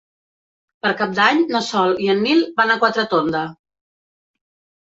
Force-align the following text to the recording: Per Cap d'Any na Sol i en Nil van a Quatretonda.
Per 0.85 0.93
Cap 1.01 1.13
d'Any 1.19 1.41
na 1.57 1.61
Sol 1.67 1.93
i 2.07 2.11
en 2.15 2.25
Nil 2.29 2.43
van 2.63 2.73
a 2.73 2.79
Quatretonda. 2.87 3.45